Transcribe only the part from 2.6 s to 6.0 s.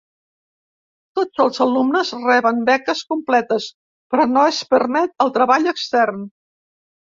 beques completes, però no es permet el treball